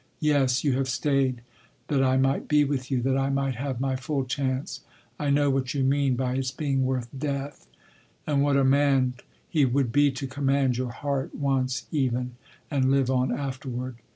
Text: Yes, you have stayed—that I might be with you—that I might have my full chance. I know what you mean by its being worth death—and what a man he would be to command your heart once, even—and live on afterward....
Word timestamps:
Yes, 0.19 0.63
you 0.63 0.73
have 0.77 0.89
stayed—that 0.89 2.01
I 2.03 2.17
might 2.17 2.47
be 2.47 2.63
with 2.63 2.89
you—that 2.89 3.15
I 3.15 3.29
might 3.29 3.53
have 3.57 3.79
my 3.79 3.95
full 3.95 4.25
chance. 4.25 4.79
I 5.19 5.29
know 5.29 5.51
what 5.51 5.75
you 5.75 5.83
mean 5.83 6.15
by 6.15 6.33
its 6.37 6.49
being 6.49 6.87
worth 6.87 7.07
death—and 7.15 8.41
what 8.41 8.57
a 8.57 8.63
man 8.63 9.13
he 9.47 9.63
would 9.63 9.91
be 9.91 10.09
to 10.09 10.25
command 10.25 10.75
your 10.75 10.89
heart 10.89 11.35
once, 11.35 11.85
even—and 11.91 12.89
live 12.89 13.11
on 13.11 13.31
afterward.... 13.31 13.97